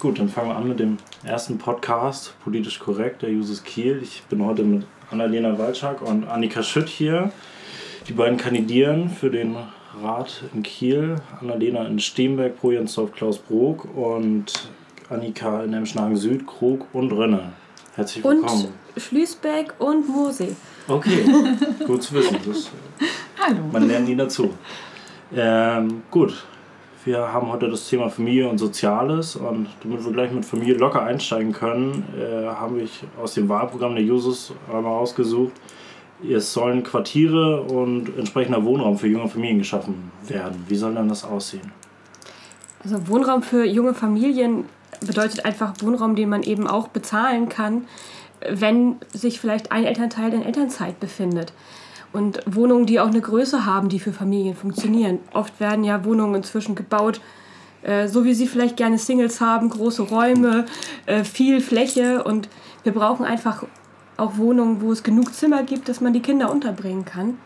[0.00, 4.00] Gut, dann fangen wir an mit dem ersten Podcast, politisch korrekt, der Jusus Kiel.
[4.02, 7.30] Ich bin heute mit Annalena Walczak und Annika Schütt hier.
[8.08, 9.56] Die beiden kandidieren für den
[10.02, 11.16] Rat in Kiel.
[11.42, 14.70] Annalena in Steenberg, Projensdorf, Klausbrook und
[15.10, 17.52] Annika in Emschnagen Süd, Krug und Rönne.
[17.94, 18.68] Herzlich willkommen.
[18.94, 20.56] Und Schlüßbeck und Mosee.
[20.88, 21.26] Okay,
[21.86, 22.38] gut zu wissen.
[22.46, 22.70] Das,
[23.38, 23.64] Hallo.
[23.70, 24.48] Man lernt nie dazu.
[25.36, 26.42] Ähm, gut,
[27.04, 31.02] wir haben heute das Thema Familie und Soziales und damit wir gleich mit Familie locker
[31.02, 35.52] einsteigen können, äh, habe ich aus dem Wahlprogramm der Jusos einmal rausgesucht,
[36.28, 40.64] es sollen Quartiere und entsprechender Wohnraum für junge Familien geschaffen werden.
[40.68, 41.72] Wie soll dann das aussehen?
[42.84, 44.64] Also Wohnraum für junge Familien
[45.00, 47.86] bedeutet einfach Wohnraum, den man eben auch bezahlen kann,
[48.48, 51.52] wenn sich vielleicht ein Elternteil in Elternzeit befindet
[52.12, 55.20] und Wohnungen, die auch eine Größe haben, die für Familien funktionieren.
[55.32, 57.20] Oft werden ja Wohnungen inzwischen gebaut,
[57.82, 60.66] äh, so wie sie vielleicht gerne Singles haben, große Räume,
[61.06, 62.48] äh, viel Fläche und
[62.82, 63.64] wir brauchen einfach
[64.16, 67.38] auch Wohnungen, wo es genug Zimmer gibt, dass man die Kinder unterbringen kann.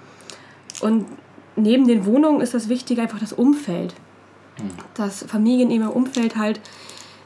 [0.80, 1.06] Und
[1.56, 3.94] neben den Wohnungen ist das wichtig einfach das Umfeld.
[4.58, 4.70] Mhm.
[4.94, 6.60] Dass Familien in ihrem Umfeld halt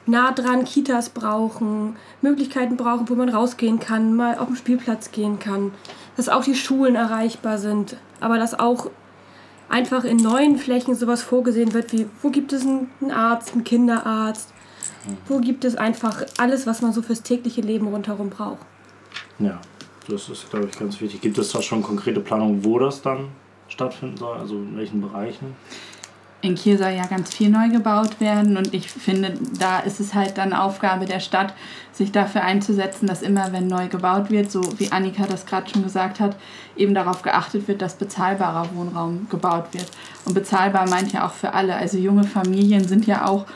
[0.06, 5.38] nah dran Kitas brauchen, Möglichkeiten brauchen, wo man rausgehen kann, mal auf den Spielplatz gehen
[5.38, 5.72] kann,
[6.18, 8.90] dass auch die Schulen erreichbar sind, aber dass auch
[9.68, 14.52] einfach in neuen Flächen sowas vorgesehen wird, wie wo gibt es einen Arzt, einen Kinderarzt,
[15.28, 18.66] wo gibt es einfach alles, was man so fürs tägliche Leben rundherum braucht.
[19.38, 19.60] Ja,
[20.08, 21.20] das ist, glaube ich, ganz wichtig.
[21.20, 23.28] Gibt es da schon konkrete Planungen, wo das dann
[23.68, 25.54] stattfinden soll, also in welchen Bereichen?
[26.40, 30.14] In Kiel soll ja ganz viel neu gebaut werden und ich finde, da ist es
[30.14, 31.52] halt dann Aufgabe der Stadt,
[31.92, 35.82] sich dafür einzusetzen, dass immer, wenn neu gebaut wird, so wie Annika das gerade schon
[35.82, 36.36] gesagt hat,
[36.76, 39.90] eben darauf geachtet wird, dass bezahlbarer Wohnraum gebaut wird.
[40.24, 41.74] Und bezahlbar meint ja auch für alle.
[41.74, 43.46] Also junge Familien sind ja auch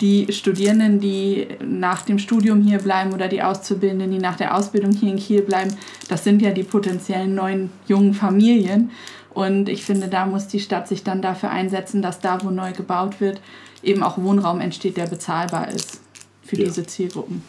[0.00, 4.92] die Studierenden, die nach dem Studium hier bleiben oder die Auszubildenden, die nach der Ausbildung
[4.92, 5.74] hier in Kiel bleiben,
[6.08, 8.90] das sind ja die potenziellen neuen jungen Familien.
[9.38, 12.72] Und ich finde, da muss die Stadt sich dann dafür einsetzen, dass da, wo neu
[12.72, 13.40] gebaut wird,
[13.84, 16.00] eben auch Wohnraum entsteht, der bezahlbar ist
[16.42, 16.64] für ja.
[16.64, 17.44] diese Zielgruppen.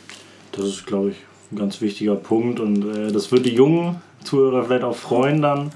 [0.51, 1.15] Das ist, glaube ich,
[1.51, 2.59] ein ganz wichtiger Punkt.
[2.59, 5.71] Und äh, das wird die jungen Zuhörer vielleicht auch freuen dann,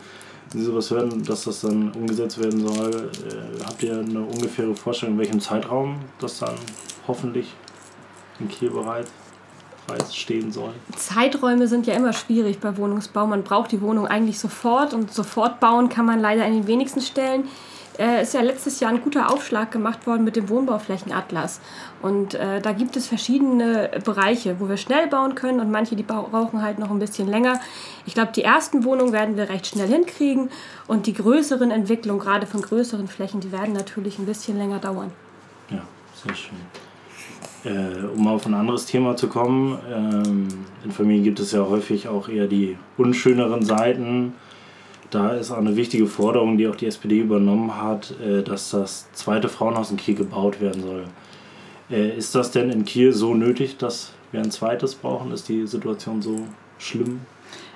[0.51, 3.09] wenn sie sowas hören, dass das dann umgesetzt werden soll.
[3.27, 6.53] Äh, habt ihr eine ungefähre Vorstellung, in welchem Zeitraum das dann
[7.07, 7.47] hoffentlich
[8.39, 9.07] in Kiel bereit
[9.85, 10.73] Preis stehen soll.
[10.95, 13.27] Zeiträume sind ja immer schwierig bei Wohnungsbau.
[13.27, 17.01] Man braucht die Wohnung eigentlich sofort und sofort bauen kann man leider in den wenigsten
[17.01, 17.47] Stellen.
[17.99, 21.59] Äh, ist ja letztes Jahr ein guter Aufschlag gemacht worden mit dem Wohnbauflächenatlas.
[22.01, 26.03] Und äh, da gibt es verschiedene Bereiche, wo wir schnell bauen können und manche, die
[26.03, 27.59] brauchen halt noch ein bisschen länger.
[28.05, 30.49] Ich glaube, die ersten Wohnungen werden wir recht schnell hinkriegen
[30.87, 35.11] und die größeren Entwicklungen, gerade von größeren Flächen, die werden natürlich ein bisschen länger dauern.
[35.69, 35.83] Ja,
[36.25, 36.57] sehr schön.
[37.65, 40.47] Äh, um auf ein anderes Thema zu kommen, ähm,
[40.83, 44.33] in Familien gibt es ja häufig auch eher die unschöneren Seiten.
[45.09, 49.11] Da ist auch eine wichtige Forderung, die auch die SPD übernommen hat, äh, dass das
[49.13, 51.05] zweite Frauenhaus in Kiel gebaut werden soll.
[51.89, 55.31] Äh, ist das denn in Kiel so nötig, dass wir ein zweites brauchen?
[55.31, 56.39] Ist die Situation so
[56.79, 57.21] schlimm?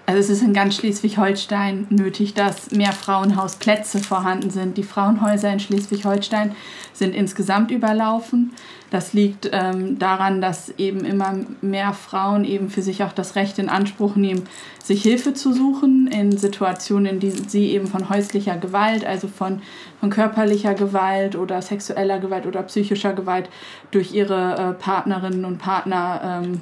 [0.10, 4.78] Also es ist in ganz Schleswig-Holstein nötig, dass mehr Frauenhausplätze vorhanden sind.
[4.78, 6.56] Die Frauenhäuser in Schleswig-Holstein
[6.94, 8.54] sind insgesamt überlaufen.
[8.90, 13.60] Das liegt ähm, daran, dass eben immer mehr Frauen eben für sich auch das Recht
[13.60, 14.44] in Anspruch nehmen,
[14.82, 19.62] sich Hilfe zu suchen in Situationen, in denen sie eben von häuslicher Gewalt, also von,
[20.00, 23.50] von körperlicher Gewalt oder sexueller Gewalt oder psychischer Gewalt
[23.92, 26.62] durch ihre äh, Partnerinnen und Partner ähm,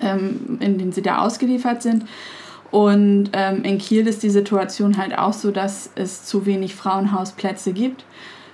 [0.00, 2.04] ähm, in denen sie da ausgeliefert sind.
[2.70, 7.72] Und ähm, in Kiel ist die Situation halt auch so, dass es zu wenig Frauenhausplätze
[7.72, 8.04] gibt.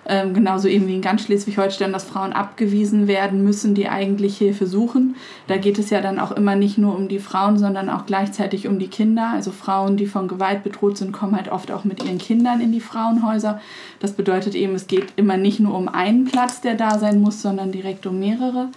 [0.07, 4.67] Ähm, genauso eben wie in ganz Schleswig-Holstein, dass Frauen abgewiesen werden müssen, die eigentlich Hilfe
[4.67, 5.15] suchen.
[5.47, 8.67] Da geht es ja dann auch immer nicht nur um die Frauen, sondern auch gleichzeitig
[8.67, 9.31] um die Kinder.
[9.33, 12.73] Also Frauen, die von Gewalt bedroht sind, kommen halt oft auch mit ihren Kindern in
[12.73, 13.61] die Frauenhäuser.
[14.01, 17.41] Das bedeutet eben, es geht immer nicht nur um einen Platz, der da sein muss,
[17.43, 18.69] sondern direkt um mehrere.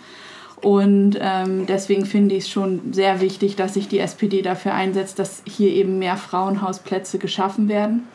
[0.63, 5.19] Und ähm, deswegen finde ich es schon sehr wichtig, dass sich die SPD dafür einsetzt,
[5.19, 8.07] dass hier eben mehr Frauenhausplätze geschaffen werden.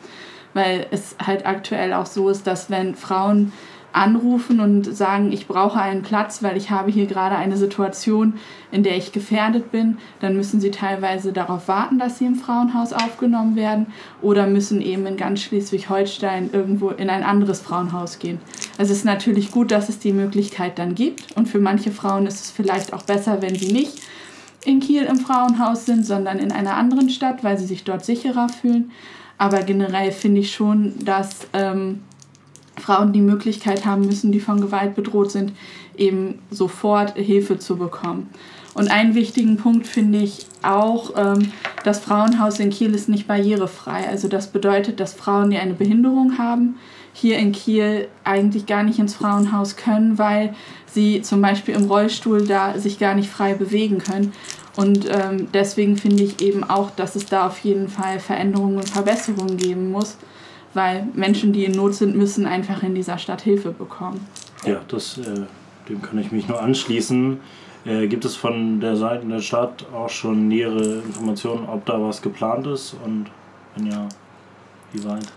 [0.55, 3.53] Weil es halt aktuell auch so ist, dass wenn Frauen
[3.91, 8.33] anrufen und sagen, ich brauche einen Platz, weil ich habe hier gerade eine Situation,
[8.71, 12.93] in der ich gefährdet bin, dann müssen sie teilweise darauf warten, dass sie im Frauenhaus
[12.93, 13.87] aufgenommen werden
[14.21, 18.39] oder müssen eben in ganz Schleswig-Holstein irgendwo in ein anderes Frauenhaus gehen.
[18.77, 22.27] Also es ist natürlich gut, dass es die Möglichkeit dann gibt und für manche Frauen
[22.27, 24.01] ist es vielleicht auch besser, wenn sie nicht
[24.65, 28.49] in Kiel im Frauenhaus sind, sondern in einer anderen Stadt, weil sie sich dort sicherer
[28.49, 28.91] fühlen.
[29.37, 32.01] Aber generell finde ich schon, dass ähm,
[32.79, 35.53] Frauen die Möglichkeit haben müssen, die von Gewalt bedroht sind,
[35.97, 38.29] eben sofort Hilfe zu bekommen.
[38.73, 41.51] Und einen wichtigen Punkt finde ich auch, ähm,
[41.83, 44.07] das Frauenhaus in Kiel ist nicht barrierefrei.
[44.07, 46.75] Also das bedeutet, dass Frauen, die eine Behinderung haben,
[47.13, 50.53] hier in Kiel eigentlich gar nicht ins Frauenhaus können, weil
[50.85, 54.33] sie zum Beispiel im Rollstuhl da sich gar nicht frei bewegen können.
[54.75, 58.89] Und ähm, deswegen finde ich eben auch, dass es da auf jeden Fall Veränderungen und
[58.89, 60.17] Verbesserungen geben muss,
[60.73, 64.25] weil Menschen, die in Not sind, müssen einfach in dieser Stadt Hilfe bekommen.
[64.65, 65.45] Ja, das, äh,
[65.87, 67.39] dem kann ich mich nur anschließen.
[67.85, 72.21] Äh, gibt es von der Seite der Stadt auch schon nähere Informationen, ob da was
[72.21, 73.27] geplant ist und
[73.75, 74.07] wenn ja,
[74.91, 75.31] wie weit?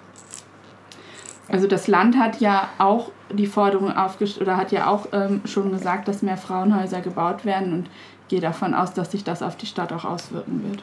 [1.49, 5.70] Also das Land hat ja auch die Forderung aufgestellt oder hat ja auch ähm, schon
[5.70, 7.90] gesagt, dass mehr Frauenhäuser gebaut werden und
[8.28, 10.82] gehe davon aus, dass sich das auf die Stadt auch auswirken wird.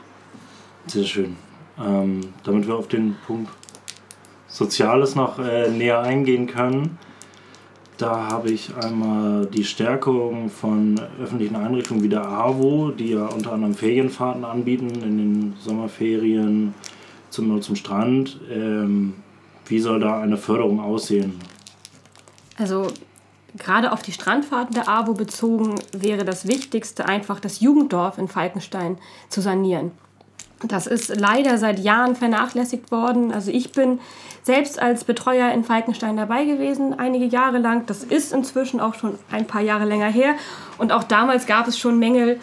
[0.88, 1.36] Sehr schön.
[1.80, 3.50] Ähm, damit wir auf den Punkt
[4.50, 6.98] Soziales noch äh, näher eingehen können,
[8.00, 13.52] da habe ich einmal die Stärkung von öffentlichen Einrichtungen wie der AWO, die ja unter
[13.52, 16.74] anderem Ferienfahrten anbieten in den Sommerferien
[17.30, 18.40] zum, zum Strand.
[18.50, 19.16] Ähm,
[19.66, 21.42] wie soll da eine Förderung aussehen?
[22.58, 22.88] Also
[23.58, 28.98] gerade auf die Strandfahrten der AWO bezogen wäre das Wichtigste einfach das Jugenddorf in Falkenstein
[29.28, 29.92] zu sanieren.
[30.64, 33.34] Das ist leider seit Jahren vernachlässigt worden.
[33.34, 34.00] Also ich bin
[34.44, 37.86] selbst als Betreuer in Falkenstein dabei gewesen, einige Jahre lang.
[37.86, 40.36] Das ist inzwischen auch schon ein paar Jahre länger her.
[40.78, 42.40] Und auch damals gab es schon Mängel.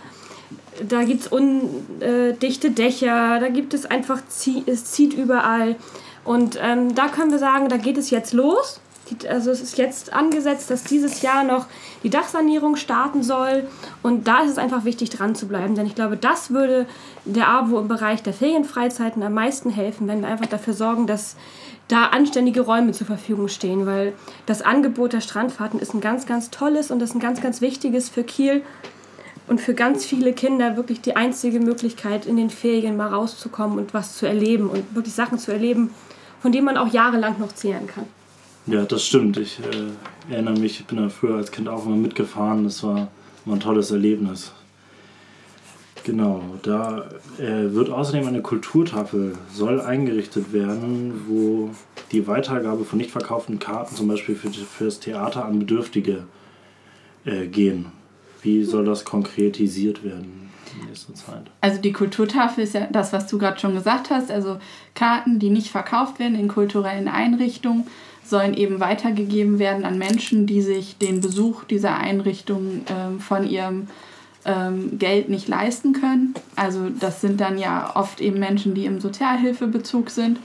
[0.89, 4.21] Da gibt es undichte Dächer, da gibt es einfach,
[4.67, 5.77] es zieht überall.
[6.25, 8.81] Und ähm, da können wir sagen, da geht es jetzt los.
[9.29, 11.67] Also es ist jetzt angesetzt, dass dieses Jahr noch
[12.03, 13.69] die Dachsanierung starten soll.
[14.03, 15.75] Und da ist es einfach wichtig, dran zu bleiben.
[15.75, 16.87] Denn ich glaube, das würde
[17.25, 21.37] der AWO im Bereich der Ferienfreizeiten am meisten helfen, wenn wir einfach dafür sorgen, dass
[21.89, 23.87] da anständige Räume zur Verfügung stehen.
[23.87, 24.13] Weil
[24.47, 27.61] das Angebot der Strandfahrten ist ein ganz, ganz tolles und das ist ein ganz, ganz
[27.61, 28.63] wichtiges für Kiel
[29.49, 33.95] und für ganz viele Kinder wirklich die einzige Möglichkeit, in den Ferien mal rauszukommen und
[33.95, 35.95] was zu erleben und wirklich Sachen zu erleben,
[36.41, 38.07] von denen man auch jahrelang noch zehren kann.
[38.67, 39.37] Ja, das stimmt.
[39.37, 42.65] Ich äh, erinnere mich, ich bin da früher als Kind auch immer mitgefahren.
[42.65, 43.09] Das war
[43.45, 44.53] immer ein tolles Erlebnis.
[46.05, 47.05] Genau, da
[47.39, 51.71] äh, wird außerdem eine Kulturtafel, soll eingerichtet werden, wo
[52.13, 56.25] die Weitergabe von nicht verkauften Karten zum Beispiel für, für das Theater an Bedürftige
[57.25, 57.87] äh, gehen.
[58.43, 60.49] Wie soll das konkretisiert werden
[60.81, 61.51] in nächster Zeit?
[61.61, 64.31] Also die Kulturtafel ist ja das, was du gerade schon gesagt hast.
[64.31, 64.59] Also
[64.95, 67.85] Karten, die nicht verkauft werden in kulturellen Einrichtungen,
[68.31, 73.89] sollen eben weitergegeben werden an Menschen, die sich den Besuch dieser Einrichtung ähm, von ihrem
[74.45, 76.35] ähm, Geld nicht leisten können.
[76.55, 80.39] Also das sind dann ja oft eben Menschen, die im Sozialhilfebezug sind.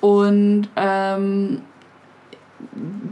[0.00, 1.62] Und ähm,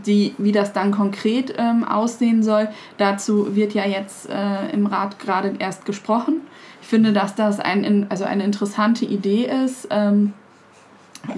[0.07, 2.69] die, wie das dann konkret ähm, aussehen soll,
[2.99, 6.41] dazu wird ja jetzt äh, im Rat gerade erst gesprochen.
[6.83, 10.33] Ich finde, dass das ein, also eine interessante Idee ist, ähm,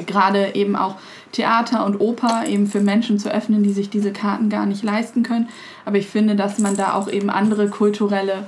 [0.06, 0.97] gerade eben auch
[1.33, 5.23] Theater und Oper eben für Menschen zu öffnen, die sich diese Karten gar nicht leisten
[5.23, 5.49] können.
[5.85, 8.44] Aber ich finde, dass man da auch eben andere kulturelle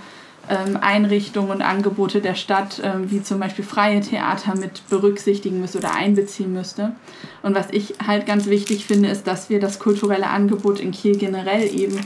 [0.48, 5.78] ähm, Einrichtungen und Angebote der Stadt, ähm, wie zum Beispiel freie Theater, mit berücksichtigen müsste
[5.78, 6.92] oder einbeziehen müsste.
[7.42, 11.16] Und was ich halt ganz wichtig finde, ist, dass wir das kulturelle Angebot in Kiel
[11.16, 11.98] generell eben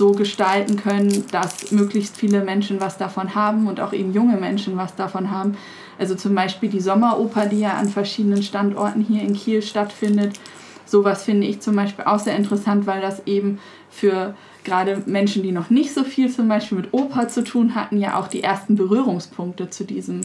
[0.00, 4.78] so gestalten können, dass möglichst viele Menschen was davon haben und auch eben junge Menschen
[4.78, 5.58] was davon haben.
[5.98, 10.40] Also zum Beispiel die Sommeroper, die ja an verschiedenen Standorten hier in Kiel stattfindet.
[10.86, 13.58] Sowas finde ich zum Beispiel auch sehr interessant, weil das eben
[13.90, 14.34] für
[14.64, 18.18] gerade Menschen, die noch nicht so viel zum Beispiel mit Oper zu tun hatten, ja
[18.18, 20.22] auch die ersten Berührungspunkte zu diesem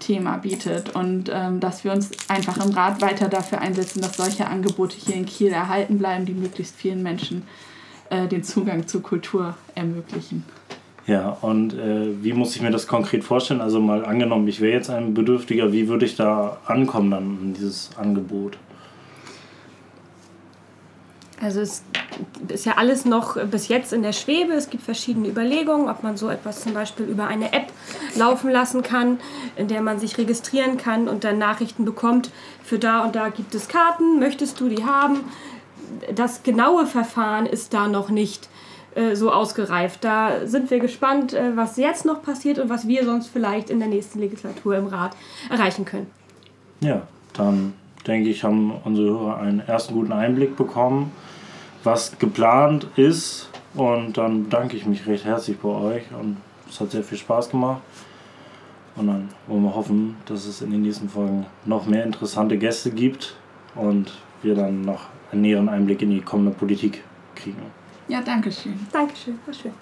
[0.00, 0.96] Thema bietet.
[0.96, 5.14] Und ähm, dass wir uns einfach im Rat weiter dafür einsetzen, dass solche Angebote hier
[5.14, 7.44] in Kiel erhalten bleiben, die möglichst vielen Menschen
[8.12, 10.44] äh, den Zugang zur Kultur ermöglichen.
[11.06, 13.60] Ja, und äh, wie muss ich mir das konkret vorstellen?
[13.60, 17.54] Also mal angenommen, ich wäre jetzt ein Bedürftiger, wie würde ich da ankommen dann in
[17.54, 18.58] dieses Angebot?
[21.40, 21.82] Also es
[22.48, 24.52] ist ja alles noch bis jetzt in der Schwebe.
[24.52, 27.72] Es gibt verschiedene Überlegungen, ob man so etwas zum Beispiel über eine App
[28.14, 29.18] laufen lassen kann,
[29.56, 32.30] in der man sich registrieren kann und dann Nachrichten bekommt,
[32.62, 35.20] für da und da gibt es Karten, möchtest du die haben?
[36.14, 38.48] Das genaue Verfahren ist da noch nicht
[38.94, 40.04] äh, so ausgereift.
[40.04, 43.78] Da sind wir gespannt, äh, was jetzt noch passiert und was wir sonst vielleicht in
[43.78, 45.16] der nächsten Legislatur im Rat
[45.50, 46.06] erreichen können.
[46.80, 47.02] Ja,
[47.34, 47.74] dann
[48.06, 51.12] denke ich, haben unsere Hörer einen ersten guten Einblick bekommen
[51.84, 53.48] was geplant ist.
[53.74, 56.36] Und dann bedanke ich mich recht herzlich bei euch und
[56.68, 57.80] es hat sehr viel Spaß gemacht.
[58.96, 62.90] Und dann wollen wir hoffen, dass es in den nächsten Folgen noch mehr interessante Gäste
[62.90, 63.34] gibt
[63.74, 67.02] und wir dann noch einen näheren Einblick in die kommende Politik
[67.34, 67.62] kriegen.
[68.08, 68.78] Ja, danke schön.
[68.92, 69.72] Dankeschön, war schön.